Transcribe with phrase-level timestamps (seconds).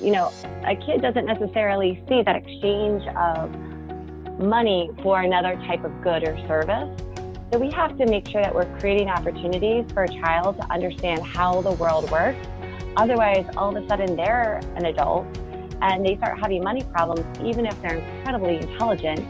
[0.00, 0.32] you know,
[0.66, 3.50] a kid doesn't necessarily see that exchange of
[4.40, 6.88] money for another type of good or service.
[7.52, 11.22] So we have to make sure that we're creating opportunities for a child to understand
[11.22, 12.46] how the world works.
[12.96, 15.26] Otherwise, all of a sudden they're an adult
[15.82, 19.20] and they start having money problems, even if they're incredibly intelligent,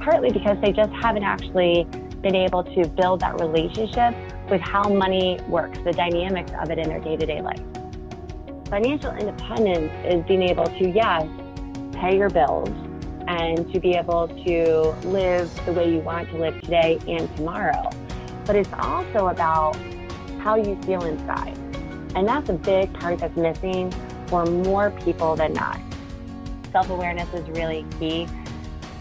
[0.00, 1.84] partly because they just haven't actually
[2.22, 4.14] been able to build that relationship
[4.50, 7.60] with how money works, the dynamics of it in their day to day life.
[8.74, 11.28] Financial independence is being able to, yes,
[11.92, 12.68] pay your bills
[13.28, 17.88] and to be able to live the way you want to live today and tomorrow.
[18.44, 19.76] But it's also about
[20.40, 21.56] how you feel inside.
[22.16, 23.92] And that's a big part that's missing
[24.26, 25.80] for more people than not.
[26.72, 28.26] Self awareness is really key.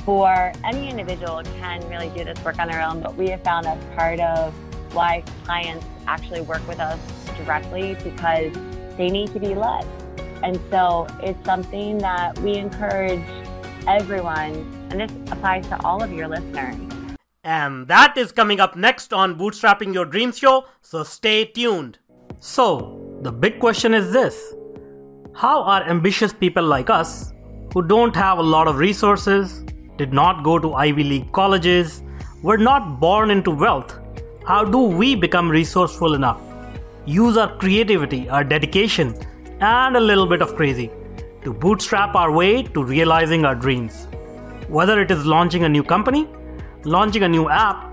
[0.06, 3.66] For any individual can really do this work on their own, but we have found
[3.66, 4.54] that's part of
[4.94, 7.00] why clients actually work with us
[7.40, 8.56] directly because
[8.98, 9.86] they need to be led.
[10.44, 13.24] And so it's something that we encourage
[13.88, 14.54] everyone,
[14.90, 16.76] and this applies to all of your listeners.
[17.44, 22.00] And that is coming up next on Bootstrapping Your Dreams Show, so stay tuned.
[22.40, 24.54] So, the big question is this
[25.34, 27.34] How are ambitious people like us,
[27.74, 29.64] who don't have a lot of resources,
[29.98, 32.02] did not go to Ivy League colleges,
[32.42, 34.00] were not born into wealth,
[34.46, 36.42] how do we become resourceful enough?
[37.06, 39.14] Use our creativity, our dedication,
[39.60, 40.90] and a little bit of crazy
[41.44, 44.08] to bootstrap our way to realizing our dreams.
[44.70, 46.30] Whether it is launching a new company,
[46.86, 47.92] launching a new app,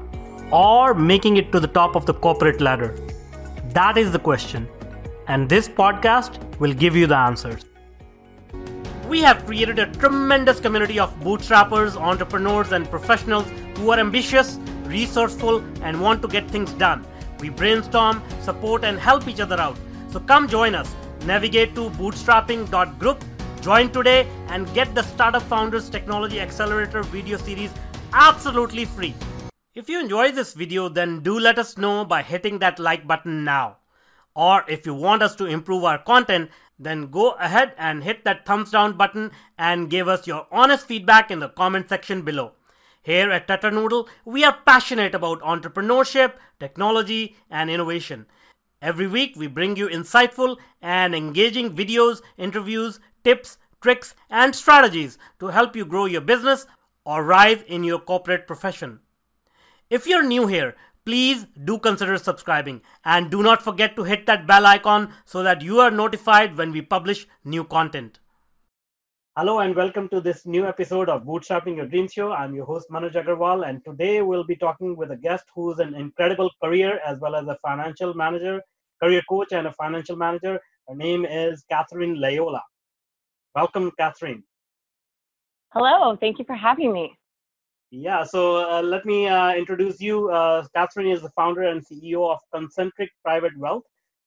[0.53, 2.97] or making it to the top of the corporate ladder.
[3.71, 4.69] That is the question,
[5.27, 7.65] and this podcast will give you the answers.
[9.09, 15.65] We have created a tremendous community of bootstrappers, entrepreneurs, and professionals who are ambitious, resourceful,
[15.83, 17.05] and want to get things done.
[17.41, 19.77] We brainstorm, support, and help each other out.
[20.11, 20.95] So come join us.
[21.27, 23.25] Navigate to bootstrapping.group,
[23.61, 27.71] join today, and get the Startup Founders Technology Accelerator video series
[28.13, 29.15] absolutely free.
[29.75, 33.45] If you enjoy this video, then do let us know by hitting that like button
[33.45, 33.77] now.
[34.35, 38.47] Or if you want us to improve our content, then go ahead and hit that
[38.47, 42.53] thumbs down button and give us your honest feedback in the comment section below.
[43.03, 48.27] Here at TetraNoodle, we are passionate about entrepreneurship, technology, and innovation.
[48.83, 55.47] Every week, we bring you insightful and engaging videos, interviews, tips, tricks, and strategies to
[55.47, 56.67] help you grow your business
[57.07, 59.01] or rise in your corporate profession.
[59.89, 64.47] If you're new here, please do consider subscribing and do not forget to hit that
[64.47, 68.21] bell icon so that you are notified when we publish new content.
[69.41, 72.31] Hello and welcome to this new episode of Bootstrapping Your Dreams Show.
[72.31, 75.95] I'm your host Manoj Agarwal, and today we'll be talking with a guest who's an
[75.95, 78.61] incredible career as well as a financial manager,
[79.03, 80.61] career coach, and a financial manager.
[80.87, 82.61] Her name is Catherine Layola.
[83.55, 84.43] Welcome, Catherine.
[85.73, 87.17] Hello, thank you for having me.
[87.91, 90.29] Yeah, so uh, let me uh, introduce you.
[90.29, 93.85] Uh, Catherine is the founder and CEO of Concentric Private Wealth.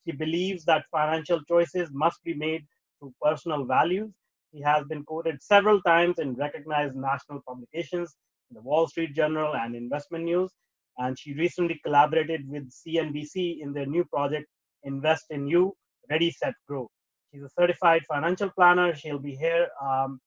[0.07, 2.66] She believes that financial choices must be made
[2.97, 4.12] through personal values.
[4.53, 8.16] He has been quoted several times in recognized national publications,
[8.52, 10.52] the Wall Street Journal and Investment News.
[11.00, 14.46] And she recently collaborated with CNBC in their new project,
[14.84, 15.74] Invest in You,
[16.09, 16.88] Ready, Set, Grow.
[17.34, 18.94] She's a certified financial planner.
[18.96, 20.19] She'll be here um,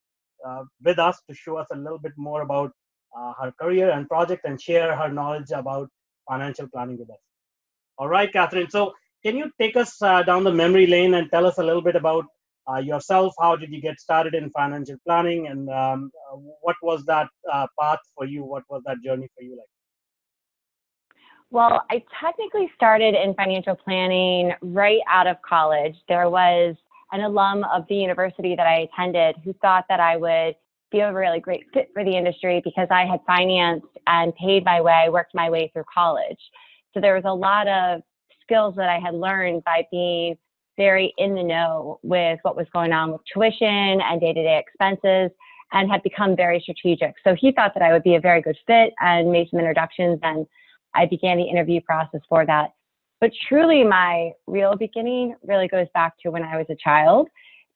[0.44, 2.72] uh, with us to show us a little bit more about
[3.16, 5.88] uh, her career and project and share her knowledge about
[6.28, 7.16] financial planning with us.
[7.98, 8.70] All right, Catherine.
[8.70, 8.92] So,
[9.25, 11.97] can you take us uh, down the memory lane and tell us a little bit
[11.97, 12.26] about
[12.71, 13.34] uh, yourself?
[13.41, 16.10] How did you get started in financial planning, and um,
[16.60, 18.44] what was that uh, path for you?
[18.44, 19.66] What was that journey for you like?
[21.50, 25.94] Well, I technically started in financial planning right out of college.
[26.09, 26.75] There was
[27.12, 30.56] an alum of the university that I attended who thought that I would
[30.91, 34.81] be a really great fit for the industry because I had financed and paid my
[34.81, 36.38] way, worked my way through college.
[36.93, 38.03] So there was a lot of
[38.43, 40.37] skills that I had learned by being
[40.76, 44.59] very in the know with what was going on with tuition and day to day
[44.59, 45.30] expenses
[45.72, 47.15] and had become very strategic.
[47.24, 50.21] So he thought that I would be a very good fit and made some introductions
[50.22, 50.47] and
[50.95, 52.71] I began the interview process for that.
[53.21, 57.28] But truly, my real beginning really goes back to when I was a child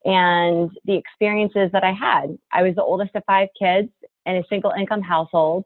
[0.05, 2.37] and the experiences that I had.
[2.53, 3.89] I was the oldest of five kids
[4.27, 5.65] in a single income household,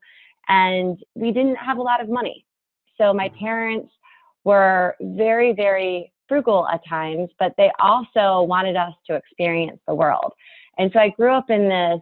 [0.49, 2.44] and we didn't have a lot of money.
[2.99, 3.38] So my mm-hmm.
[3.38, 3.93] parents
[4.44, 10.32] were very, very frugal at times, but they also wanted us to experience the world.
[10.79, 12.00] And so I grew up in this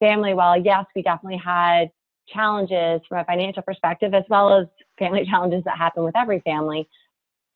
[0.00, 0.34] family.
[0.34, 1.90] While yes, we definitely had
[2.28, 4.66] challenges from a financial perspective, as well as
[4.98, 6.88] family challenges that happen with every family.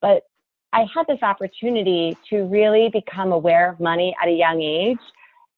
[0.01, 0.25] But
[0.73, 4.99] I had this opportunity to really become aware of money at a young age,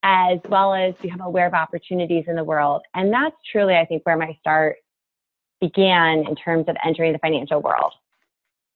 [0.03, 2.83] as well as become aware of opportunities in the world.
[2.95, 4.77] And that's truly, I think, where my start
[5.61, 7.93] began in terms of entering the financial world.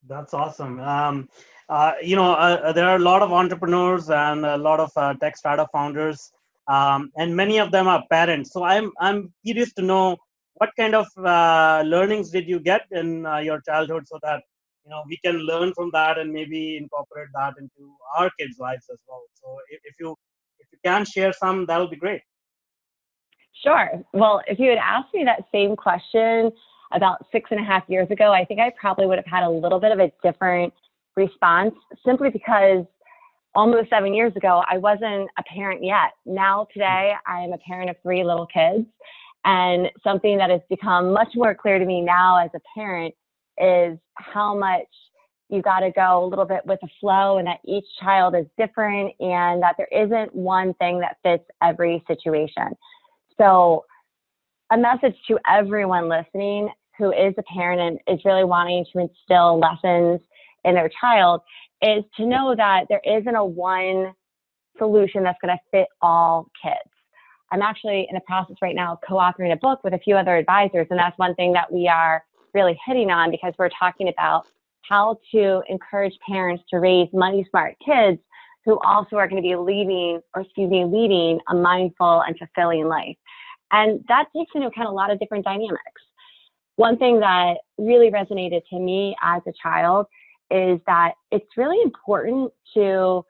[0.09, 0.81] That's awesome.
[0.81, 1.29] Um,
[1.69, 4.91] uh, you know, uh, uh, there are a lot of entrepreneurs and a lot of
[4.97, 6.33] uh, tech startup founders,
[6.67, 8.53] um, and many of them are parents.
[8.53, 10.17] So I'm I'm curious to know
[10.55, 14.41] what kind of uh, learnings did you get in your childhood, so that
[14.85, 18.87] you know we can learn from that and maybe incorporate that into our kids' lives
[18.91, 19.23] as well.
[19.35, 20.17] So if, if you
[20.59, 22.23] if you can share some, that would be great.
[23.63, 23.91] Sure.
[24.15, 26.51] Well, if you had asked me that same question
[26.93, 29.51] about six and a half years ago, I think I probably would have had a
[29.51, 30.73] little bit of a different
[31.19, 31.75] response
[32.07, 32.85] simply because
[33.55, 36.13] almost seven years ago, I wasn't a parent yet.
[36.25, 38.87] Now, today, I am a parent of three little kids.
[39.45, 43.15] And something that has become much more clear to me now as a parent
[43.59, 44.87] is how much
[45.49, 48.45] you got to go a little bit with the flow and that each child is
[48.59, 52.77] different and that there isn't one thing that fits every situation.
[53.39, 53.85] So,
[54.71, 56.69] a message to everyone listening
[56.99, 60.21] who is a parent and is really wanting to instill lessons
[60.65, 61.41] in their child
[61.83, 64.13] is to know that there isn't a one
[64.79, 66.91] solution that's going to fit all kids.
[67.51, 70.37] I'm actually in the process right now of co-authoring a book with a few other
[70.37, 72.23] advisors, and that's one thing that we are
[72.55, 74.47] really hitting on because we're talking about
[74.83, 78.19] how to encourage parents to raise money smart kids
[78.65, 82.87] who also are going to be leading, or excuse me, leading a mindful and fulfilling
[82.87, 83.17] life.
[83.71, 86.03] And that takes into account a lot of different dynamics.
[86.77, 90.07] One thing that really resonated to me as a child
[90.51, 93.25] is that it's really important to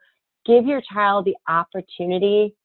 [0.45, 2.55] give your child the opportunity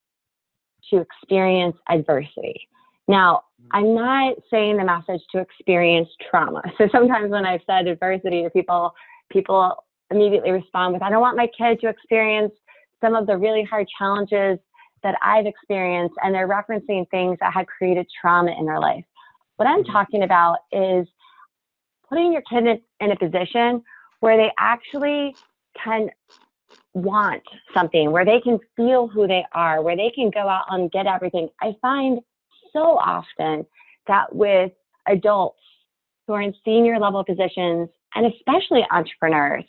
[0.91, 2.69] to experience adversity.
[3.09, 3.77] Now, mm-hmm.
[3.77, 6.62] I'm not saying the message to experience trauma.
[6.79, 8.95] So sometimes when I've said adversity to people,
[9.31, 12.53] people immediately respond with, I don't want my kid to experience
[13.01, 14.59] some of the really hard challenges
[15.03, 16.15] that I've experienced.
[16.23, 19.05] And they're referencing things that had created trauma in their life.
[19.56, 19.93] What I'm mm-hmm.
[19.93, 21.06] talking about is
[22.09, 23.83] putting your kid in, in a position
[24.25, 25.37] where they actually
[25.85, 26.09] can
[26.94, 27.43] want
[27.75, 31.06] something, where they can feel who they are, where they can go out and get
[31.06, 31.47] everything.
[31.61, 32.21] I find
[32.73, 33.67] so often
[34.06, 34.73] that with
[35.06, 35.61] adults
[36.26, 39.67] who are in senior level positions, and especially entrepreneurs,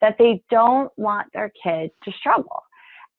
[0.00, 2.62] that they don't want their kids to struggle.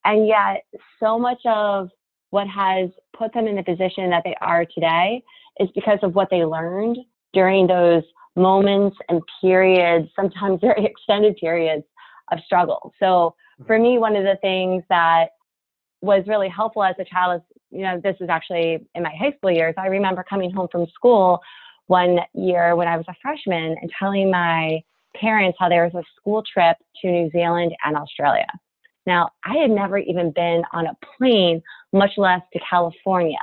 [0.05, 0.63] And yet,
[0.97, 1.89] so much of
[2.29, 5.23] what has put them in the position that they are today
[5.59, 6.97] is because of what they learned
[7.33, 8.03] during those
[8.35, 11.83] moments and periods, sometimes very extended periods
[12.31, 12.93] of struggle.
[12.99, 13.65] So mm-hmm.
[13.65, 15.29] for me, one of the things that
[16.01, 19.33] was really helpful as a child is, you know, this was actually in my high
[19.37, 19.75] school years.
[19.77, 21.39] I remember coming home from school
[21.87, 24.81] one year when I was a freshman and telling my
[25.15, 28.47] parents how there was a school trip to New Zealand and Australia.
[29.05, 31.61] Now, I had never even been on a plane,
[31.91, 33.39] much less to California.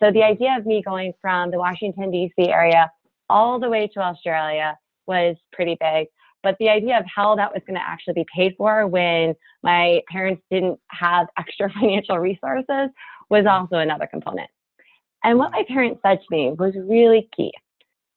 [0.00, 2.48] So the idea of me going from the Washington, D.C.
[2.48, 2.90] area
[3.30, 6.08] all the way to Australia was pretty big.
[6.42, 10.00] But the idea of how that was going to actually be paid for when my
[10.10, 12.90] parents didn't have extra financial resources
[13.28, 13.48] was mm-hmm.
[13.48, 14.50] also another component.
[15.22, 15.74] And what my mm-hmm.
[15.74, 17.52] parents said to me was really key.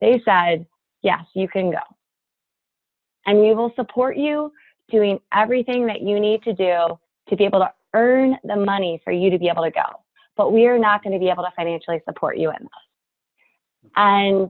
[0.02, 0.66] They said,
[1.02, 1.82] Yes, you can go.
[3.26, 4.52] And we will support you
[4.90, 6.98] doing everything that you need to do
[7.30, 9.84] to be able to earn the money for you to be able to go.
[10.38, 13.92] But we are not going to be able to financially support you in this.
[13.98, 14.02] Mm-hmm.
[14.02, 14.50] And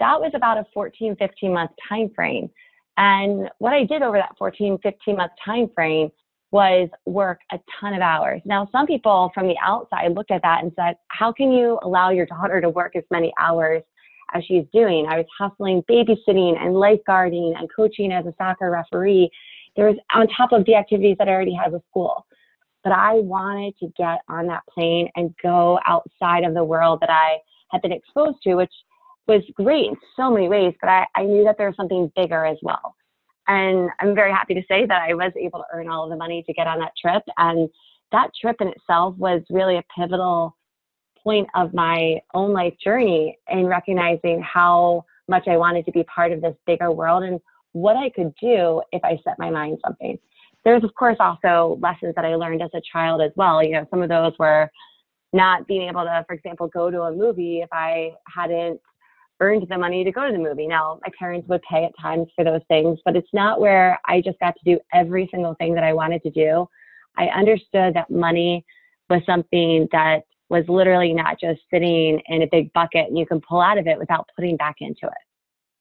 [0.00, 2.50] that was about a 14, 15 month time frame.
[2.96, 6.10] And what I did over that 14, 15 month time frame
[6.50, 8.42] was work a ton of hours.
[8.44, 12.10] Now, some people from the outside looked at that and said, How can you allow
[12.10, 13.82] your daughter to work as many hours
[14.34, 15.06] as she's doing?
[15.08, 19.30] I was hustling babysitting and lifeguarding and coaching as a soccer referee.
[19.76, 22.26] There was on top of the activities that I already had with school.
[22.82, 27.10] But I wanted to get on that plane and go outside of the world that
[27.10, 27.36] I
[27.70, 28.72] had been exposed to, which
[29.30, 32.44] was great in so many ways, but I, I knew that there was something bigger
[32.44, 32.96] as well.
[33.46, 36.16] And I'm very happy to say that I was able to earn all of the
[36.16, 37.22] money to get on that trip.
[37.36, 37.68] And
[38.12, 40.56] that trip in itself was really a pivotal
[41.22, 46.32] point of my own life journey in recognizing how much I wanted to be part
[46.32, 47.40] of this bigger world and
[47.72, 50.18] what I could do if I set my mind something.
[50.64, 53.62] There's of course also lessons that I learned as a child as well.
[53.62, 54.70] You know, some of those were
[55.32, 58.80] not being able to, for example, go to a movie if I hadn't
[59.40, 60.66] earned the money to go to the movie.
[60.66, 64.20] Now, my parents would pay at times for those things, but it's not where I
[64.20, 66.66] just got to do every single thing that I wanted to do.
[67.16, 68.64] I understood that money
[69.08, 73.40] was something that was literally not just sitting in a big bucket and you can
[73.40, 75.24] pull out of it without putting back into it.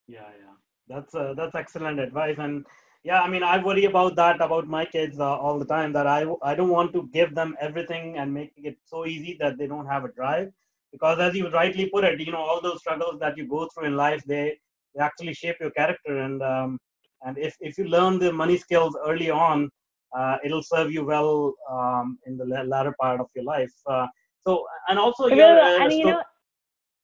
[0.08, 0.54] Yeah, yeah.
[0.88, 2.66] That's uh, that's excellent advice and
[3.04, 5.94] yeah, I mean, I worry about that about my kids uh, all the time.
[5.94, 9.58] That I I don't want to give them everything and making it so easy that
[9.58, 10.52] they don't have a drive.
[10.92, 13.88] Because as you rightly put it, you know, all those struggles that you go through
[13.88, 14.58] in life, they
[14.96, 16.18] they actually shape your character.
[16.18, 16.80] And um,
[17.22, 19.70] and if if you learn the money skills early on,
[20.18, 23.72] uh, it'll serve you well um, in the latter part of your life.
[23.86, 24.08] Uh,
[24.48, 26.24] so and also, really, uh, and you know,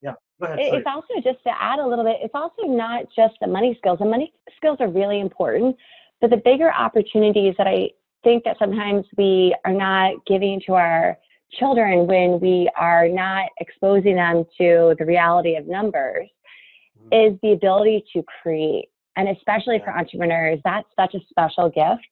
[0.01, 0.59] yeah, go ahead.
[0.59, 2.17] It's also just to add a little bit.
[2.21, 3.99] It's also not just the money skills.
[3.99, 5.75] The money skills are really important,
[6.21, 7.89] but the bigger opportunities that I
[8.23, 11.17] think that sometimes we are not giving to our
[11.51, 16.29] children when we are not exposing them to the reality of numbers
[16.99, 17.33] mm-hmm.
[17.33, 18.89] is the ability to create.
[19.15, 22.07] And especially for entrepreneurs, that's such a special gift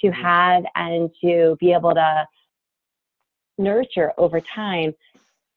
[0.00, 0.22] to mm-hmm.
[0.22, 2.26] have and to be able to
[3.58, 4.94] nurture over time.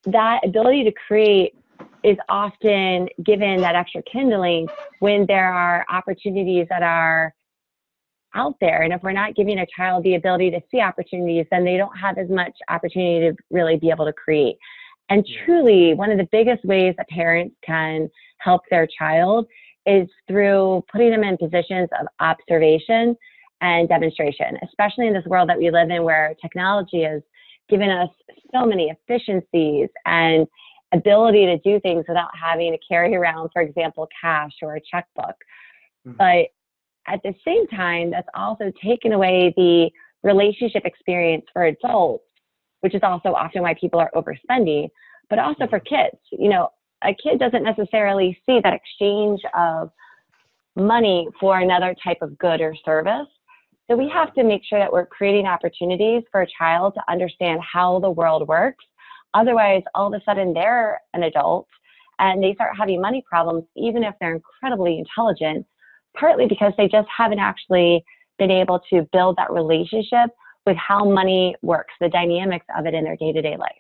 [0.06, 1.56] That ability to create
[2.04, 4.68] is often given that extra kindling
[5.00, 7.34] when there are opportunities that are
[8.36, 8.82] out there.
[8.82, 11.96] And if we're not giving a child the ability to see opportunities, then they don't
[11.98, 14.58] have as much opportunity to really be able to create.
[15.10, 18.10] And truly, one of the biggest ways that parents can
[18.40, 19.48] help their child
[19.86, 23.16] is through putting them in positions of observation
[23.62, 27.22] and demonstration, especially in this world that we live in where technology has
[27.70, 28.10] given us
[28.54, 30.48] so many efficiencies and
[30.94, 35.36] ability to do things without having to carry around, for example, cash or a checkbook.
[36.08, 36.18] Mm-hmm.
[36.18, 36.48] But
[37.08, 39.90] at the same time, that's also taken away the
[40.24, 42.24] relationship experience for adults,
[42.82, 44.90] which is also often why people are overspending,
[45.30, 45.96] but also for mm-hmm.
[45.96, 46.22] kids.
[46.32, 46.70] You know,
[47.04, 49.92] a kid doesn't necessarily see that exchange of
[50.76, 53.28] money for another type of good or service.
[53.90, 57.60] So we have to make sure that we're creating opportunities for a child to understand
[57.62, 58.84] how the world works.
[59.34, 61.68] Otherwise, all of a sudden they're an adult
[62.20, 65.66] and they start having money problems, even if they're incredibly intelligent,
[66.16, 68.04] partly because they just haven't actually
[68.40, 70.30] been able to build that relationship
[70.66, 73.72] with how money works, the dynamics of it in their day to day life.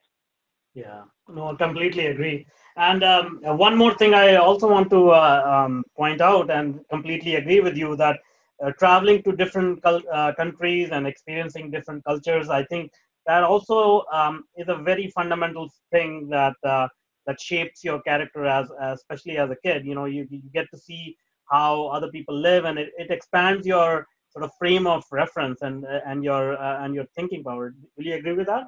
[0.74, 2.48] Yeah, no, I completely agree.
[2.75, 7.36] And um, one more thing I also want to uh, um, point out and completely
[7.36, 8.20] agree with you that
[8.63, 12.92] uh, traveling to different uh, countries and experiencing different cultures, I think
[13.28, 16.88] that also um, is a very fundamental thing that uh,
[17.25, 19.86] that shapes your character as, especially as a kid.
[19.86, 21.16] You know, you, you get to see
[21.50, 25.86] how other people live, and it, it expands your sort of frame of reference and
[25.86, 27.74] and your uh, and your thinking power.
[27.98, 28.66] Will you agree with that?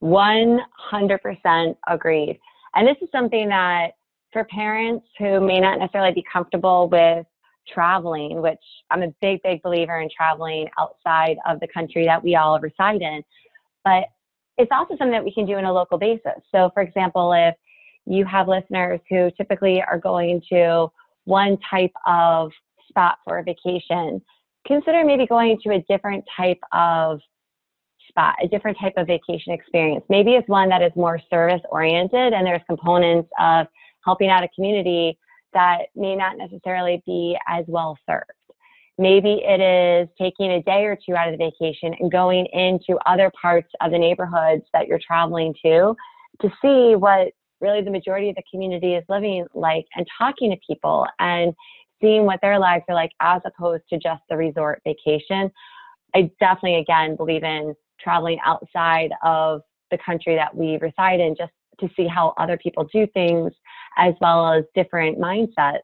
[0.00, 2.38] One hundred percent agreed.
[2.74, 3.92] And this is something that
[4.32, 7.24] for parents who may not necessarily be comfortable with
[7.72, 8.58] traveling, which
[8.90, 13.00] I'm a big, big believer in traveling outside of the country that we all reside
[13.00, 13.22] in.
[13.84, 14.04] But
[14.58, 16.42] it's also something that we can do on a local basis.
[16.52, 17.54] So, for example, if
[18.06, 20.88] you have listeners who typically are going to
[21.24, 22.50] one type of
[22.88, 24.20] spot for a vacation,
[24.66, 27.20] consider maybe going to a different type of
[28.08, 30.04] spot, a different type of vacation experience.
[30.08, 33.66] Maybe it's one that is more service oriented and there's components of
[34.04, 35.18] helping out a community
[35.52, 38.30] that may not necessarily be as well served.
[38.98, 42.96] Maybe it is taking a day or two out of the vacation and going into
[43.06, 45.96] other parts of the neighborhoods that you're traveling to
[46.42, 50.56] to see what really the majority of the community is living like and talking to
[50.66, 51.54] people and
[52.00, 55.50] seeing what their lives are like as opposed to just the resort vacation.
[56.14, 61.52] I definitely, again, believe in traveling outside of the country that we reside in just
[61.80, 63.52] to see how other people do things
[63.96, 65.78] as well as different mindsets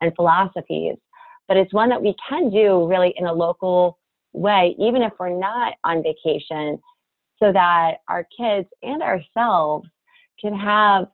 [0.00, 0.96] and philosophies.
[1.48, 3.98] But it's one that we can do really in a local
[4.32, 6.78] way, even if we're not on vacation,
[7.42, 9.88] so that our kids and ourselves
[10.42, 11.06] can have,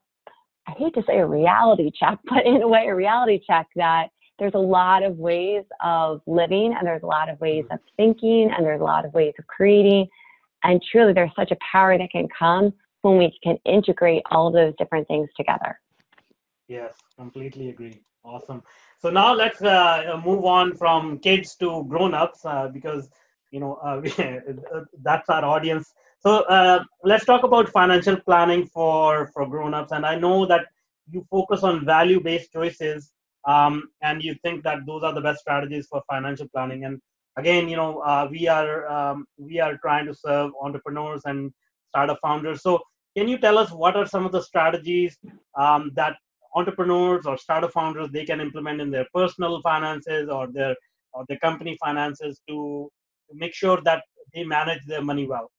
[0.66, 4.08] I hate to say a reality check, but in a way, a reality check that
[4.38, 8.50] there's a lot of ways of living and there's a lot of ways of thinking
[8.56, 10.08] and there's a lot of ways of creating
[10.64, 14.54] and truly, there's such a power that can come when we can integrate all of
[14.54, 15.78] those different things together.
[16.66, 18.02] Yes, completely agree.
[18.24, 18.62] Awesome.
[18.98, 23.08] So now let's uh, move on from kids to grown-ups uh, because
[23.50, 24.02] you know uh,
[25.02, 25.94] that's our audience.
[26.20, 29.92] So uh, let's talk about financial planning for for grown-ups.
[29.92, 30.66] And I know that
[31.10, 33.12] you focus on value-based choices,
[33.46, 36.84] um, and you think that those are the best strategies for financial planning.
[36.84, 37.00] And
[37.36, 41.52] again, you know, uh, we are um, we are trying to serve entrepreneurs and
[41.88, 42.62] startup founders.
[42.62, 42.80] So,
[43.16, 45.16] can you tell us what are some of the strategies
[45.56, 46.16] um, that
[46.54, 50.74] entrepreneurs or startup founders they can implement in their personal finances or their
[51.12, 52.90] or their company finances to,
[53.30, 54.02] to make sure that
[54.34, 55.50] they manage their money well?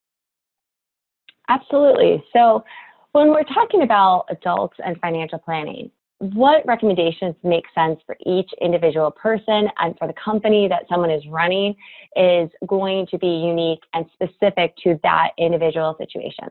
[1.50, 2.24] Absolutely.
[2.32, 2.64] So,
[3.12, 5.90] when we're talking about adults and financial planning,
[6.20, 11.24] what recommendations make sense for each individual person and for the company that someone is
[11.28, 11.76] running
[12.16, 16.50] is going to be unique and specific to that individual situation.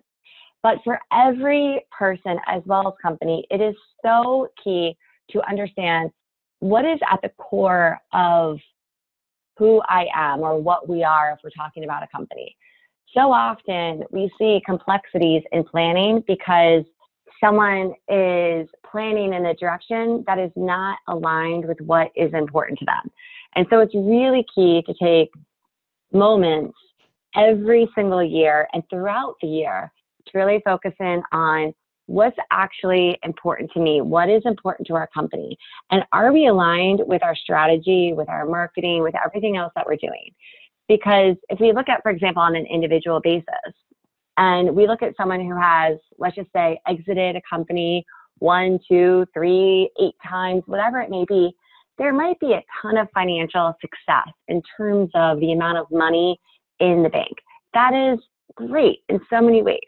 [0.62, 4.96] But for every person as well as company, it is so key
[5.30, 6.10] to understand
[6.60, 8.58] what is at the core of
[9.58, 12.56] who I am or what we are if we're talking about a company.
[13.14, 16.84] So often we see complexities in planning because
[17.42, 22.84] someone is planning in a direction that is not aligned with what is important to
[22.84, 23.10] them.
[23.54, 25.30] And so it's really key to take
[26.12, 26.76] moments
[27.34, 29.92] every single year and throughout the year
[30.26, 31.74] to really focus in on
[32.06, 35.56] what's actually important to me, what is important to our company,
[35.90, 39.96] and are we aligned with our strategy, with our marketing, with everything else that we're
[39.96, 40.30] doing?
[40.88, 43.44] Because if we look at, for example, on an individual basis,
[44.38, 48.04] and we look at someone who has, let's just say, exited a company
[48.38, 51.52] one, two, three, eight times, whatever it may be,
[51.98, 56.38] there might be a ton of financial success in terms of the amount of money
[56.78, 57.32] in the bank.
[57.74, 58.20] That is
[58.54, 59.80] great in so many ways.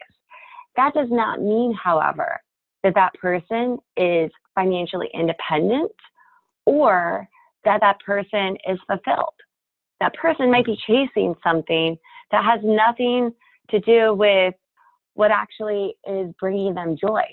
[0.75, 2.39] That does not mean, however,
[2.83, 5.91] that that person is financially independent
[6.65, 7.27] or
[7.63, 9.33] that that person is fulfilled.
[10.01, 11.97] That person might be chasing something
[12.31, 13.31] that has nothing
[13.69, 14.53] to do with
[15.13, 17.23] what actually is bringing them joy.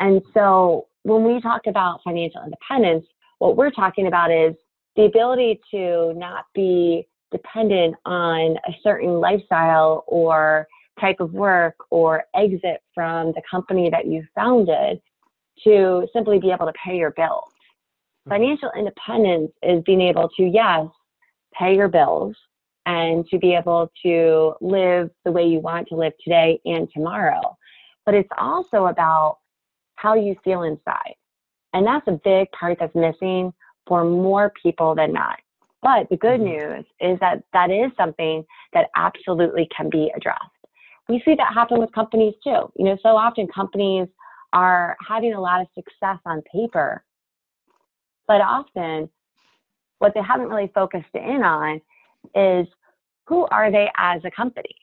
[0.00, 3.04] And so when we talk about financial independence,
[3.38, 4.54] what we're talking about is
[4.94, 10.66] the ability to not be dependent on a certain lifestyle or
[11.00, 15.00] type of work or exit from the company that you founded
[15.64, 17.50] to simply be able to pay your bills.
[18.28, 18.30] Mm-hmm.
[18.30, 20.86] Financial independence is being able to, yes,
[21.58, 22.36] pay your bills,
[22.86, 27.56] and to be able to live the way you want to live today and tomorrow.
[28.04, 29.38] But it's also about
[29.96, 31.14] how you feel inside.
[31.72, 33.52] And that's a big part that's missing
[33.86, 35.38] for more people than not.
[35.82, 36.74] But the good mm-hmm.
[36.74, 40.42] news is that that is something that absolutely can be addressed.
[41.08, 42.72] We see that happen with companies too.
[42.76, 44.08] You know, so often companies
[44.52, 47.04] are having a lot of success on paper,
[48.26, 49.08] but often
[49.98, 51.80] what they haven't really focused in on
[52.34, 52.66] is
[53.26, 54.74] who are they as a company?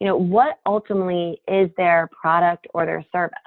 [0.00, 3.38] You know, what ultimately is their product or their service?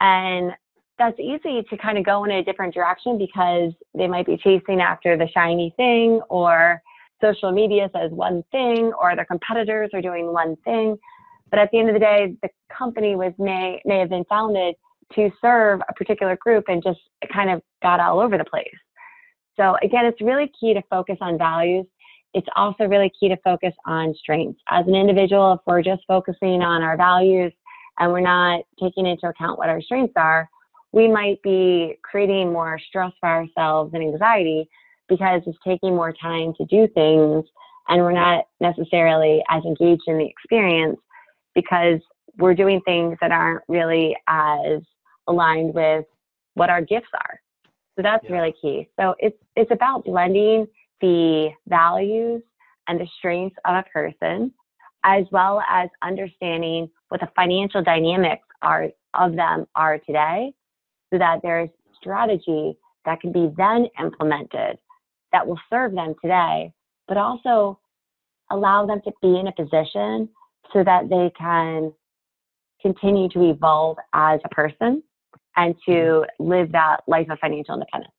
[0.00, 0.52] And
[0.98, 4.80] that's easy to kind of go in a different direction because they might be chasing
[4.80, 6.82] after the shiny thing or
[7.20, 10.96] social media says one thing or their competitors are doing one thing.
[11.50, 14.76] But at the end of the day, the company was may may have been founded
[15.14, 17.00] to serve a particular group and just
[17.32, 18.68] kind of got all over the place.
[19.60, 21.86] So again, it's really key to focus on values
[22.34, 24.60] it's also really key to focus on strengths.
[24.68, 27.52] As an individual, if we're just focusing on our values
[27.98, 30.48] and we're not taking into account what our strengths are,
[30.92, 34.68] we might be creating more stress for ourselves and anxiety
[35.08, 37.44] because it's taking more time to do things
[37.88, 40.98] and we're not necessarily as engaged in the experience
[41.54, 41.98] because
[42.38, 44.80] we're doing things that aren't really as
[45.26, 46.04] aligned with
[46.54, 47.40] what our gifts are.
[48.00, 48.32] So that's yeah.
[48.32, 48.88] really key.
[48.98, 50.66] So it's it's about blending
[51.02, 52.42] the values
[52.88, 54.52] and the strengths of a person,
[55.04, 60.54] as well as understanding what the financial dynamics are of them are today,
[61.12, 61.68] so that there's
[62.00, 64.78] strategy that can be then implemented
[65.32, 66.72] that will serve them today,
[67.06, 67.78] but also
[68.50, 70.26] allow them to be in a position
[70.72, 71.92] so that they can
[72.80, 75.02] continue to evolve as a person
[75.56, 76.44] and to mm-hmm.
[76.44, 78.12] live that life of financial independence.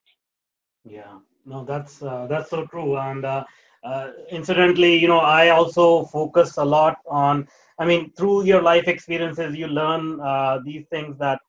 [0.84, 1.20] Yeah.
[1.46, 2.98] No that's uh, that's so true.
[2.98, 3.44] And uh,
[3.84, 7.48] uh, incidentally you know i also focus a lot on
[7.80, 11.40] i mean through your life experiences you learn uh, these things that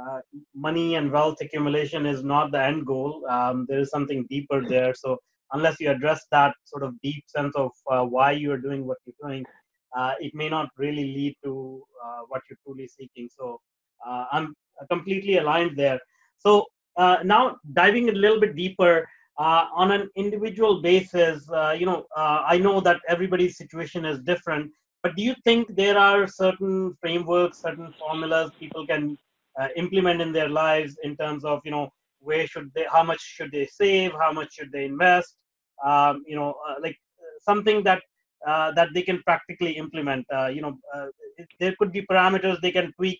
[0.00, 0.20] uh,
[0.54, 3.24] money and wealth accumulation is not the end goal.
[3.30, 4.92] Um, there is something deeper there.
[4.92, 5.18] So
[5.52, 8.96] unless you address that sort of deep sense of uh, why you are doing what
[9.06, 9.44] you're doing
[10.18, 11.80] it may not really lead to
[12.26, 13.28] what you're truly seeking.
[13.38, 13.60] So
[14.32, 14.52] i'm
[14.90, 15.98] completely aligned there
[16.38, 16.66] so
[17.24, 19.06] now diving a little bit deeper
[19.38, 24.20] uh, on an individual basis, uh, you know, uh, I know that everybody's situation is
[24.20, 24.70] different,
[25.02, 29.18] but do you think there are certain frameworks, certain formulas people can
[29.60, 31.88] uh, implement in their lives in terms of, you know,
[32.20, 35.36] where should they, how much should they save, how much should they invest,
[35.84, 36.96] um, you know, uh, like
[37.40, 38.00] something that
[38.46, 40.26] uh, that they can practically implement.
[40.52, 40.78] you know,
[41.58, 43.18] there could be parameters they can tweak.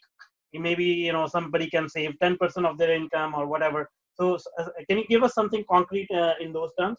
[0.59, 4.99] Maybe you know somebody can save 10% of their income or whatever so, uh, can
[4.99, 6.99] you give us something concrete uh, in those terms?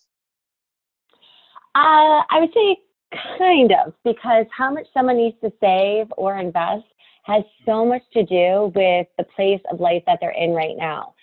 [1.74, 2.78] Uh, I would say
[3.38, 6.86] kind of, because how much someone needs to save or invest
[7.24, 11.14] has so much to do with the place of life that they're in right now.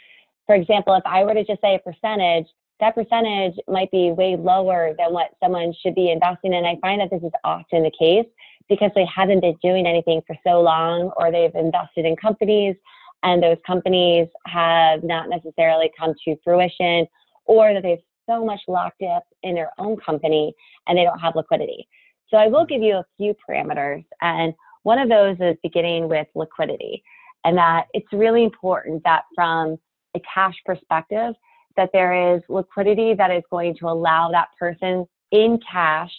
[0.47, 2.47] For example, if I were to just say a percentage,
[2.83, 6.65] that percentage might be way lower than what someone should be investing in.
[6.65, 8.27] I find that this is often the case
[8.69, 12.75] because they haven't been doing anything for so long or they've invested in companies
[13.23, 17.07] and those companies have not necessarily come to fruition
[17.45, 20.53] or that they've so much locked up in their own company
[20.89, 21.87] and they don't have liquidity.
[22.31, 26.27] So I will give you a few parameters and one of those is beginning with
[26.35, 27.05] liquidity
[27.45, 29.79] and that it's really important that from
[30.17, 31.37] a cash perspective
[31.77, 36.11] that there is liquidity that is going to allow that person in cash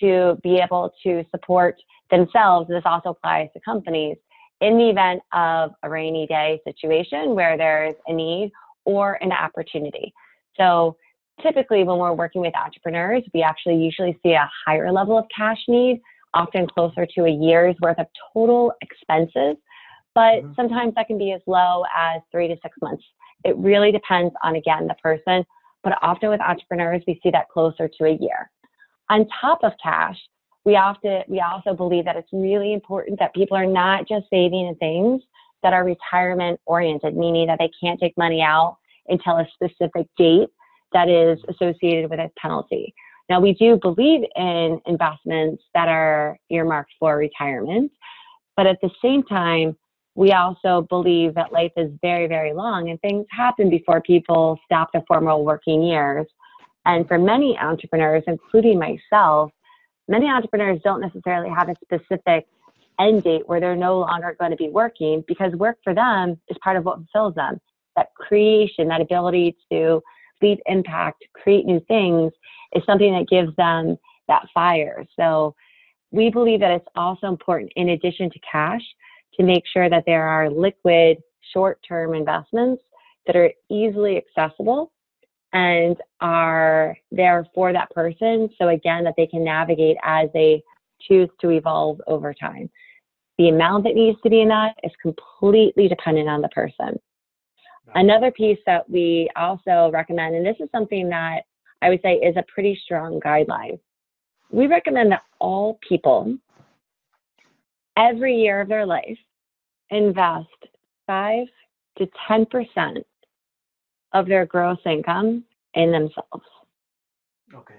[0.00, 1.76] to be able to support
[2.10, 2.68] themselves.
[2.68, 4.16] This also applies to companies
[4.60, 8.52] in the event of a rainy day situation where there's a need
[8.84, 10.12] or an opportunity.
[10.56, 10.96] So
[11.42, 15.58] typically when we're working with entrepreneurs, we actually usually see a higher level of cash
[15.68, 16.00] need,
[16.34, 19.56] often closer to a year's worth of total expenses.
[20.14, 20.52] But mm-hmm.
[20.56, 23.04] sometimes that can be as low as three to six months
[23.44, 25.44] it really depends on, again, the person,
[25.82, 28.50] but often with entrepreneurs, we see that closer to a year.
[29.08, 30.16] On top of cash,
[30.64, 34.66] we often we also believe that it's really important that people are not just saving
[34.66, 35.22] in things
[35.62, 38.76] that are retirement oriented, meaning that they can't take money out
[39.08, 40.48] until a specific date
[40.92, 42.92] that is associated with a penalty.
[43.28, 47.92] Now, we do believe in investments that are earmarked for retirement,
[48.56, 49.76] but at the same time,
[50.16, 54.90] we also believe that life is very, very long and things happen before people stop
[54.92, 56.26] their formal working years.
[56.86, 59.52] And for many entrepreneurs, including myself,
[60.08, 62.46] many entrepreneurs don't necessarily have a specific
[62.98, 66.56] end date where they're no longer going to be working because work for them is
[66.64, 67.60] part of what fulfills them.
[67.94, 70.02] That creation, that ability to
[70.40, 72.32] leave impact, create new things
[72.72, 73.98] is something that gives them
[74.28, 75.04] that fire.
[75.14, 75.54] So
[76.10, 78.82] we believe that it's also important, in addition to cash,
[79.36, 81.18] to make sure that there are liquid
[81.52, 82.82] short term investments
[83.26, 84.92] that are easily accessible
[85.52, 88.48] and are there for that person.
[88.58, 90.62] So, again, that they can navigate as they
[91.00, 92.70] choose to evolve over time.
[93.38, 96.98] The amount that needs to be in that is completely dependent on the person.
[97.94, 101.42] Another piece that we also recommend, and this is something that
[101.82, 103.78] I would say is a pretty strong guideline,
[104.50, 106.36] we recommend that all people
[107.96, 109.18] every year of their life
[109.90, 110.48] invest
[111.06, 111.46] 5
[111.98, 113.04] to 10%
[114.12, 115.44] of their gross income
[115.74, 116.44] in themselves.
[117.54, 117.74] Okay.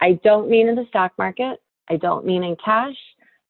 [0.00, 2.96] I don't mean in the stock market, I don't mean in cash,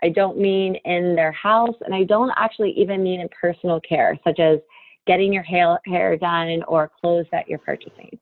[0.02, 4.18] I don't mean in their house, and I don't actually even mean in personal care,
[4.24, 4.58] such as
[5.06, 8.18] getting your hair, hair done or clothes that you're purchasing.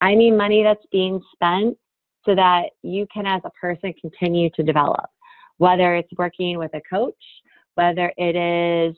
[0.00, 1.76] I mean money that's being spent
[2.24, 5.08] so that you can, as a person, continue to develop
[5.58, 7.14] whether it's working with a coach,
[7.74, 8.96] whether it is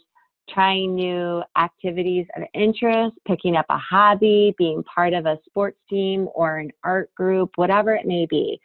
[0.48, 6.28] trying new activities of interest, picking up a hobby, being part of a sports team
[6.34, 8.60] or an art group, whatever it may be.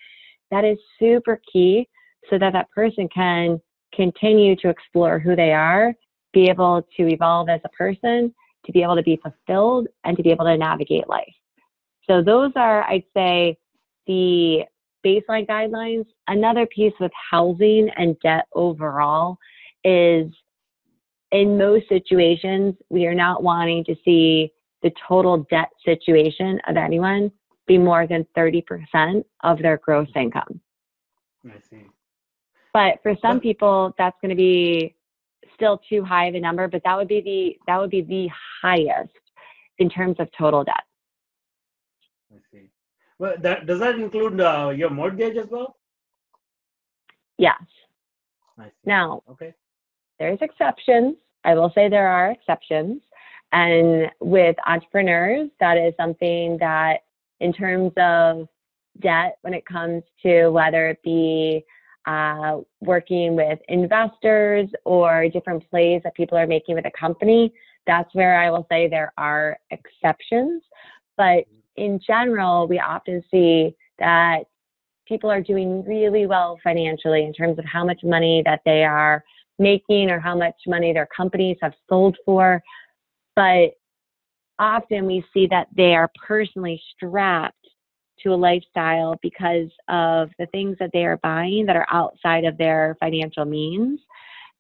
[0.52, 1.88] That is super key
[2.30, 3.60] so that that person can
[3.94, 5.94] continue to explore who they are,
[6.34, 8.34] be able to evolve as a person,
[8.66, 11.34] to be able to be fulfilled, and to be able to navigate life.
[12.08, 13.58] So, those are, I'd say,
[14.06, 14.64] the
[15.06, 16.06] baseline guidelines.
[16.28, 19.38] Another piece with housing and debt overall
[19.84, 20.32] is
[21.32, 24.52] in most situations, we are not wanting to see
[24.84, 27.32] the total debt situation of anyone
[27.68, 30.60] be more than 30% of their gross income.
[31.46, 31.86] I see.
[32.74, 34.96] But for some people, that's going to be
[35.56, 38.30] still too high of a number, but that would be the that would be the
[38.62, 39.12] highest
[39.78, 40.84] in terms of total debt.
[42.34, 42.70] I see.
[43.20, 45.78] Well, that does that include uh, your mortgage as well?
[47.38, 47.62] Yes.
[48.86, 49.54] Now, okay.
[50.22, 51.16] There's exceptions.
[51.44, 53.02] I will say there are exceptions.
[53.54, 57.00] And with entrepreneurs, that is something that,
[57.40, 58.48] in terms of
[59.00, 61.66] debt, when it comes to whether it be
[62.06, 67.52] uh, working with investors or different plays that people are making with a company,
[67.88, 70.62] that's where I will say there are exceptions.
[71.18, 71.46] But
[71.78, 74.44] in general, we often see that
[75.08, 79.24] people are doing really well financially in terms of how much money that they are
[79.62, 82.62] making or how much money their companies have sold for.
[83.36, 83.72] But
[84.60, 87.56] often we see that they are personally strapped
[88.24, 92.58] to a lifestyle because of the things that they are buying that are outside of
[92.58, 94.00] their financial means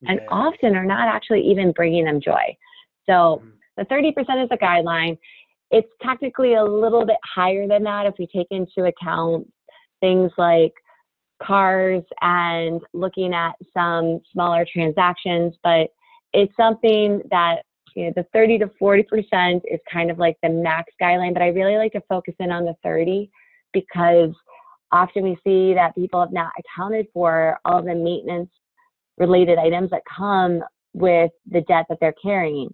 [0.08, 2.58] and often are not actually even bringing them joy.
[3.06, 3.50] So mm-hmm.
[3.78, 5.18] the 30% is a guideline.
[5.70, 9.48] It's technically a little bit higher than that if we take into account
[10.00, 10.74] things like
[11.46, 15.90] cars and looking at some smaller transactions, but
[16.34, 17.64] it's something that
[17.96, 21.48] you know, the 30 to 40% is kind of like the max guideline, but I
[21.48, 23.30] really like to focus in on the 30
[23.74, 24.32] because
[24.92, 28.50] often we see that people have not accounted for all the maintenance
[29.18, 30.62] related items that come
[30.94, 32.70] with the debt that they're carrying,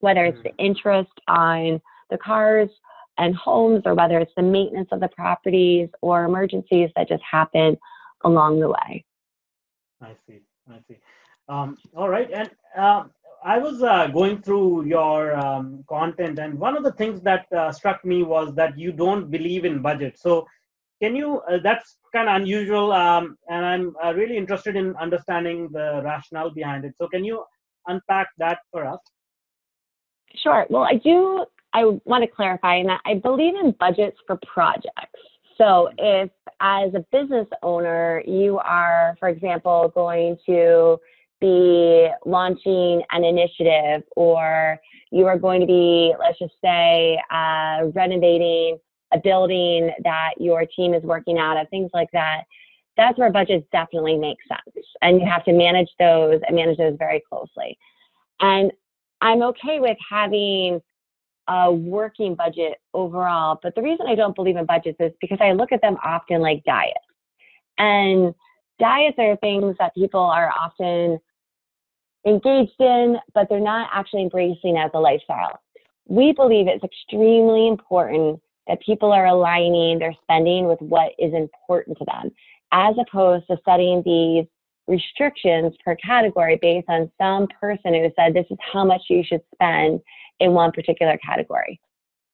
[0.00, 0.54] whether it's the mm.
[0.58, 1.80] interest on
[2.10, 2.68] the cars
[3.18, 7.76] and homes or whether it's the maintenance of the properties or emergencies that just happen
[8.24, 9.04] along the way.
[10.00, 10.40] I see.
[10.70, 10.96] I see.
[11.48, 12.30] Um, all right.
[12.32, 13.04] And uh,
[13.44, 17.72] I was uh, going through your um, content, and one of the things that uh,
[17.72, 20.18] struck me was that you don't believe in budget.
[20.18, 20.46] So,
[21.00, 21.38] can you?
[21.48, 26.50] Uh, that's kind of unusual, um, and I'm uh, really interested in understanding the rationale
[26.50, 26.94] behind it.
[26.98, 27.44] So, can you
[27.86, 29.00] unpack that for us?
[30.34, 30.66] Sure.
[30.68, 31.46] Well, I do.
[31.78, 35.20] I want to clarify in that I believe in budgets for projects.
[35.56, 40.98] So, if as a business owner, you are, for example, going to
[41.40, 44.78] be launching an initiative or
[45.12, 48.78] you are going to be, let's just say, uh, renovating
[49.12, 52.42] a building that your team is working out of, things like that,
[52.96, 54.84] that's where budgets definitely make sense.
[55.00, 57.78] And you have to manage those and manage those very closely.
[58.40, 58.72] And
[59.20, 60.80] I'm okay with having
[61.48, 65.52] a working budget overall, but the reason I don't believe in budgets is because I
[65.52, 66.98] look at them often like diets.
[67.78, 68.34] And
[68.78, 71.18] diets are things that people are often
[72.26, 75.58] engaged in, but they're not actually embracing as a lifestyle.
[76.06, 81.96] We believe it's extremely important that people are aligning their spending with what is important
[81.98, 82.30] to them,
[82.72, 84.44] as opposed to setting these
[84.86, 89.42] restrictions per category based on some person who said this is how much you should
[89.54, 90.00] spend
[90.40, 91.80] in one particular category.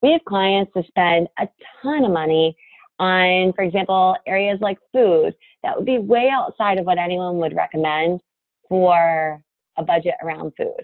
[0.02, 1.48] We have clients who spend a
[1.82, 2.56] ton of money
[2.98, 7.56] on, for example, areas like food that would be way outside of what anyone would
[7.56, 8.20] recommend
[8.68, 9.42] for
[9.76, 10.82] a budget around food.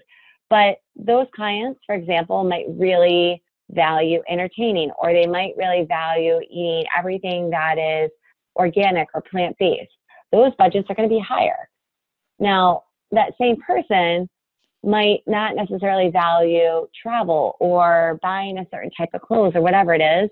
[0.49, 6.83] But those clients, for example, might really value entertaining or they might really value eating
[6.97, 8.11] everything that is
[8.57, 9.91] organic or plant based.
[10.31, 11.69] Those budgets are going to be higher.
[12.39, 14.29] Now, that same person
[14.83, 20.01] might not necessarily value travel or buying a certain type of clothes or whatever it
[20.01, 20.29] is.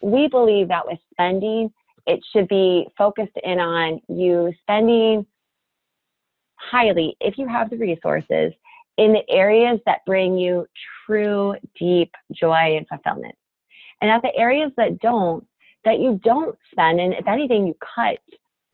[0.00, 1.72] We believe that with spending,
[2.06, 5.24] it should be focused in on you spending
[6.56, 8.52] highly, if you have the resources,
[8.98, 10.66] in the areas that bring you
[11.06, 13.34] true, deep joy and fulfillment.
[14.00, 15.46] And at the areas that don't,
[15.84, 18.18] that you don't spend, and if anything, you cut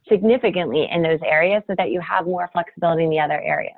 [0.09, 3.77] significantly in those areas so that you have more flexibility in the other areas.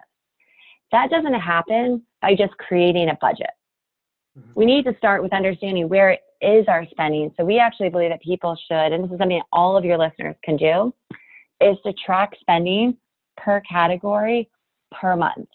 [0.93, 3.51] That doesn't happen by just creating a budget.
[4.39, 4.53] Mm-hmm.
[4.55, 7.33] We need to start with understanding where is our spending.
[7.37, 10.37] So we actually believe that people should, and this is something all of your listeners
[10.43, 10.95] can do,
[11.61, 12.97] is to track spending
[13.37, 14.49] per category
[14.93, 15.49] per month.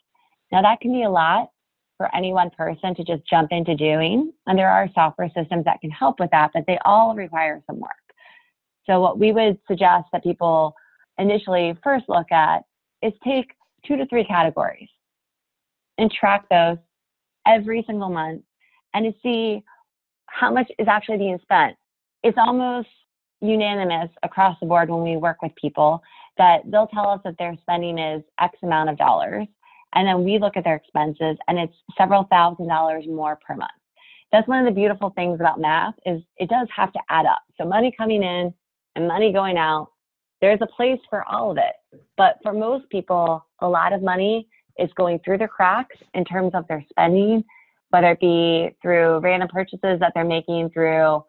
[0.52, 1.50] Now, that can be a lot
[1.98, 4.32] for any one person to just jump into doing.
[4.48, 7.80] And there are software systems that can help with that, but they all require some
[7.80, 7.92] work.
[8.86, 10.76] So, what we would suggest that people
[11.18, 12.64] initially first look at
[13.02, 13.52] is take
[13.88, 14.90] two to three categories
[15.98, 16.78] and track those
[17.48, 18.42] every single month
[18.94, 19.64] and to see
[20.28, 21.76] how much is actually being spent.
[22.24, 22.88] It's almost
[23.42, 26.02] unanimous across the board when we work with people
[26.38, 29.48] that they'll tell us that their spending is X amount of dollars.
[29.94, 33.72] And then we look at their expenses and it's several thousand dollars more per month.
[34.32, 37.44] That's one of the beautiful things about math is it does have to add up.
[37.58, 38.54] So money coming in
[38.96, 39.92] and money going out,
[40.42, 42.00] there's a place for all of it.
[42.18, 46.52] But for most people, a lot of money is going through the cracks in terms
[46.54, 47.44] of their spending,
[47.90, 51.24] whether it be through random purchases that they're making through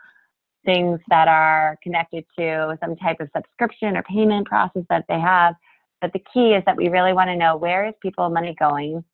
[0.65, 5.55] things that are connected to some type of subscription or payment process that they have.
[6.01, 9.05] But the key is that we really want to know where is people money going?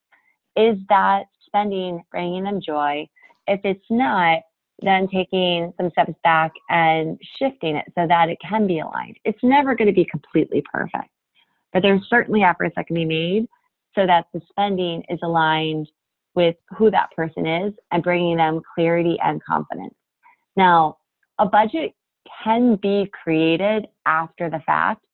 [0.57, 3.07] Is that spending bringing them joy?
[3.47, 4.41] If it's not,
[4.81, 9.17] then taking some steps back and shifting it so that it can be aligned.
[9.25, 11.11] It's never going to be completely perfect,
[11.73, 13.47] but there's certainly efforts that can be made
[13.95, 15.89] so that the spending is aligned
[16.35, 19.95] with who that person is and bringing them clarity and confidence.
[20.57, 20.99] Now,
[21.39, 21.95] a budget
[22.43, 25.05] can be created after the fact,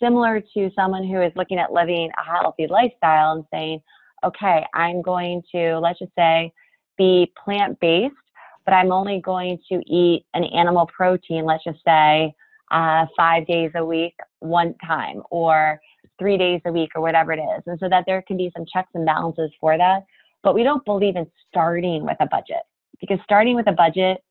[0.00, 3.80] similar to someone who is looking at living a healthy lifestyle and saying,
[4.24, 6.52] okay, I'm going to, let's just say,
[6.96, 8.14] be plant based,
[8.64, 12.34] but I'm only going to eat an animal protein, let's just say,
[12.70, 15.80] uh, five days a week, one time, or
[16.22, 17.62] three days a week, or whatever it is.
[17.66, 20.04] And so that there can be some checks and balances for that.
[20.44, 22.62] But we don't believe in starting with a budget
[23.00, 24.22] because starting with a budget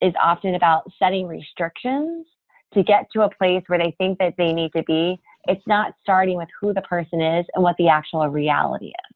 [0.00, 2.26] is often about setting restrictions
[2.74, 5.18] to get to a place where they think that they need to be.
[5.46, 9.08] It's not starting with who the person is and what the actual reality is.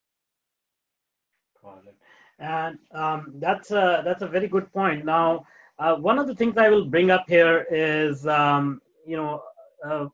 [2.39, 5.05] And um, that's a, that's a very good point.
[5.05, 5.47] Now,
[5.79, 9.43] uh, one of the things I will bring up here is, um, you know,
[9.87, 10.07] uh,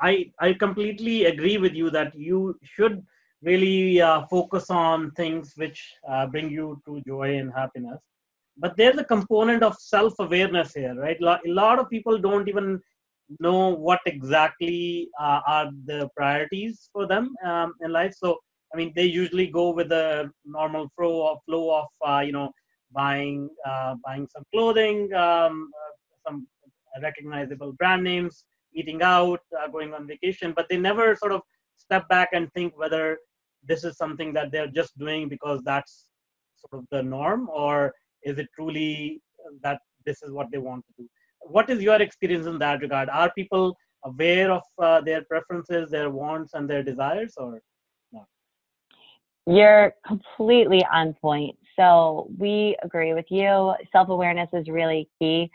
[0.00, 3.02] I I completely agree with you that you should
[3.42, 8.00] really uh, focus on things which uh, bring you to joy and happiness.
[8.56, 11.20] But there's a component of self-awareness here, right?
[11.20, 12.80] A lot of people don't even
[13.40, 18.14] know what exactly uh, are the priorities for them um, in life.
[18.16, 18.38] So,
[18.72, 22.50] I mean, they usually go with the normal flow of flow of uh, you know
[22.92, 25.92] buying uh, buying some clothing, um, uh,
[26.26, 26.46] some
[27.02, 28.44] recognizable brand names,
[28.74, 31.42] eating out, uh, going on vacation, but they never sort of
[31.76, 33.18] step back and think whether
[33.66, 36.08] this is something that they're just doing because that's
[36.56, 39.20] sort of the norm, or is it truly
[39.62, 41.08] that this is what they want to do?
[41.40, 43.08] What is your experience in that regard?
[43.08, 47.60] Are people aware of uh, their preferences, their wants, and their desires, or
[48.12, 48.26] not?
[49.46, 51.56] You're completely on point.
[51.76, 53.74] So we agree with you.
[53.92, 55.50] Self awareness is really key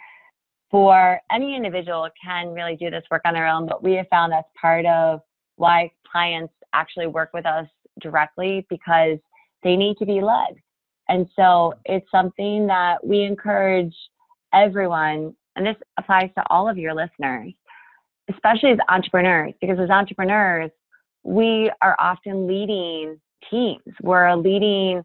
[0.71, 4.31] for any individual can really do this work on their own, but we have found
[4.31, 5.21] that's part of
[5.55, 7.67] why clients actually work with us
[7.99, 9.17] directly because
[9.63, 10.55] they need to be led.
[11.07, 13.95] And so it's something that we encourage
[14.53, 17.51] everyone, and this applies to all of your listeners,
[18.31, 20.69] especially as entrepreneurs, because as entrepreneurs,
[21.23, 23.81] we are often leading teams.
[24.01, 25.01] We're leading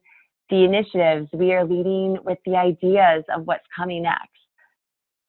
[0.51, 1.29] the initiatives.
[1.33, 4.34] We are leading with the ideas of what's coming next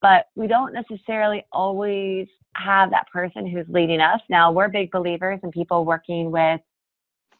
[0.05, 4.21] but we don't necessarily always have that person who's leading us.
[4.29, 6.61] Now, we're big believers in people working with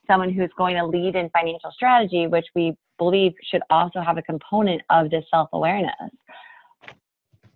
[0.07, 4.23] someone who's going to lead in financial strategy, which we believe should also have a
[4.23, 5.91] component of this self awareness.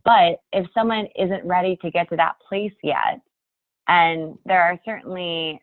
[0.05, 3.19] But if someone isn't ready to get to that place yet,
[3.87, 5.59] and there are certainly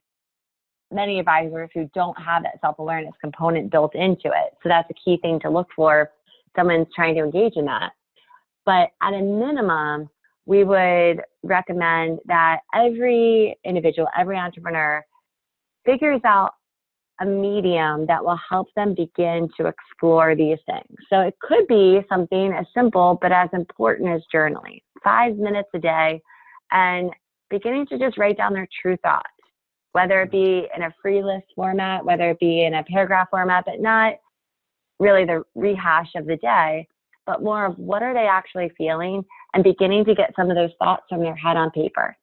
[0.91, 4.57] many advisors who don't have that self awareness component built into it.
[4.65, 6.09] So that's a key thing to look for if
[6.57, 7.93] someone's trying to engage in that.
[8.67, 10.11] But at a minimum,
[10.45, 15.05] we would recommend that every individual, every entrepreneur
[15.85, 16.53] figures out
[17.21, 20.97] a medium that will help them begin to explore these things.
[21.09, 25.79] So it could be something as simple but as important as journaling, five minutes a
[25.79, 26.21] day,
[26.73, 27.11] and
[27.49, 29.29] beginning to just write down their true thoughts,
[29.93, 33.65] whether it be in a free list format, whether it be in a paragraph format,
[33.65, 34.15] but not
[34.99, 36.87] really the rehash of the day,
[37.27, 40.71] but more of what are they actually feeling and beginning to get some of those
[40.79, 42.17] thoughts from their head on paper.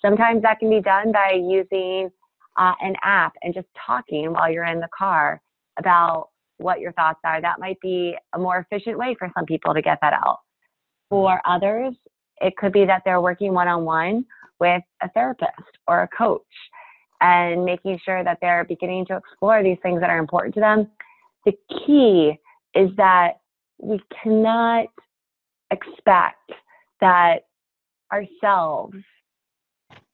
[0.00, 2.10] Sometimes that can be done by using
[2.56, 5.40] uh, an app and just talking while you're in the car
[5.78, 7.40] about what your thoughts are.
[7.40, 10.40] That might be a more efficient way for some people to get that out.
[11.10, 11.94] For others,
[12.40, 14.24] it could be that they're working one on one
[14.58, 15.50] with a therapist
[15.86, 16.42] or a coach
[17.20, 20.88] and making sure that they're beginning to explore these things that are important to them.
[21.44, 21.52] The
[21.86, 22.38] key
[22.74, 23.40] is that
[23.78, 24.86] we cannot
[25.70, 26.52] expect
[27.00, 27.46] that
[28.12, 28.96] ourselves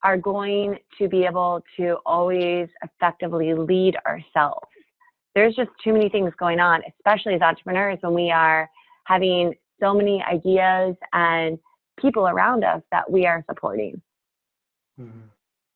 [0.03, 4.67] are going to be able to always effectively lead ourselves.
[5.35, 8.69] There's just too many things going on, especially as entrepreneurs when we are
[9.05, 11.59] having so many ideas and
[11.99, 14.01] people around us that we are supporting.
[15.01, 15.29] Mm-hmm.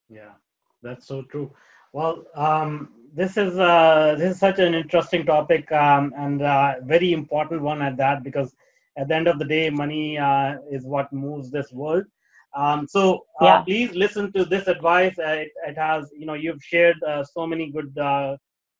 [0.08, 0.32] Yeah,
[0.82, 1.52] that's so true.
[1.92, 7.12] Well, um, this is uh, this is such an interesting topic um, and uh, very
[7.12, 8.54] important one at that because
[8.96, 12.04] at the end of the day, money uh, is what moves this world.
[12.56, 13.62] Um, so uh, yeah.
[13.62, 15.18] please listen to this advice.
[15.18, 17.94] Uh, it, it, has you know you've shared uh, so many good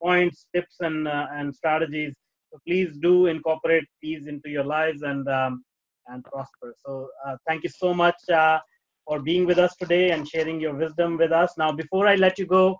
[0.02, 2.14] points, tips, and and strategies.
[2.52, 5.64] So please do incorporate these into your lives and um,
[6.08, 6.74] and prosper.
[6.84, 7.08] So
[7.46, 11.52] thank you so much for being with us today and sharing your wisdom with us.
[11.58, 12.78] Now, before I let you go.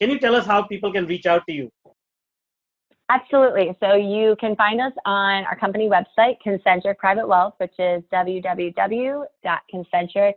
[0.00, 1.70] Can you tell us how people can reach out to you?
[3.10, 3.76] Absolutely.
[3.80, 10.36] So you can find us on our company website, Concentric Private Wealth, which is www.concentric,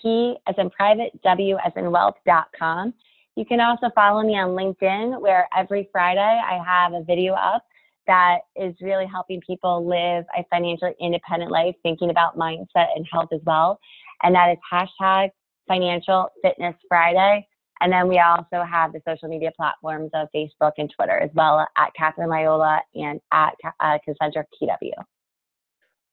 [0.00, 2.94] P as in private, W as in wealth.com.
[3.36, 7.64] You can also follow me on LinkedIn, where every Friday I have a video up
[8.06, 13.28] that is really helping people live a financially independent life, thinking about mindset and health
[13.32, 13.78] as well.
[14.22, 15.30] And that is hashtag
[15.68, 17.46] financial fitness Friday.
[17.80, 21.66] And then we also have the social media platforms of Facebook and Twitter as well
[21.76, 24.92] at Catherine Lyola and at uh, Concentric PW.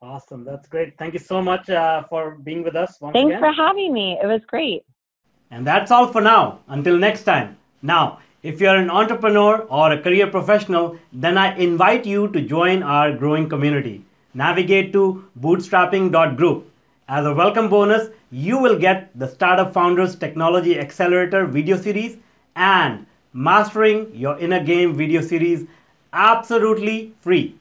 [0.02, 0.44] Awesome.
[0.44, 0.98] That's great.
[0.98, 2.98] Thank you so much uh, for being with us.
[3.00, 3.40] Thanks again.
[3.40, 4.20] for having me.
[4.22, 4.84] It was great.
[5.52, 6.60] And that's all for now.
[6.68, 7.58] Until next time.
[7.82, 12.84] Now, if you're an entrepreneur or a career professional, then I invite you to join
[12.84, 14.04] our growing community.
[14.36, 16.72] Navigate to bootstrapping.group.
[17.08, 22.18] As a welcome bonus, you will get the Startup Founders Technology Accelerator video series
[22.56, 25.68] and Mastering Your Inner Game video series
[26.14, 27.58] absolutely free.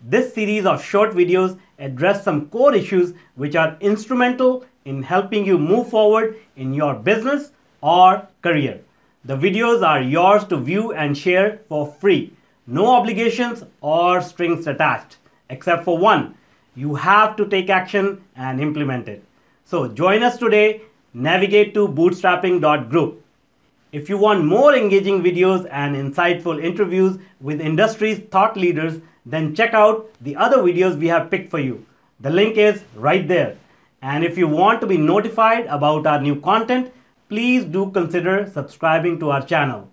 [0.00, 5.58] This series of short videos address some core issues which are instrumental in helping you
[5.58, 8.80] move forward in your business or career.
[9.24, 12.32] The videos are yours to view and share for free.
[12.66, 15.18] No obligations or strings attached,
[15.50, 16.34] except for one.
[16.78, 19.24] You have to take action and implement it.
[19.64, 20.82] So join us today.
[21.12, 23.24] Navigate to bootstrapping.group.
[23.90, 29.74] If you want more engaging videos and insightful interviews with industry's thought leaders, then check
[29.74, 31.84] out the other videos we have picked for you.
[32.20, 33.56] The link is right there.
[34.00, 36.92] And if you want to be notified about our new content,
[37.28, 39.90] please do consider subscribing to our channel.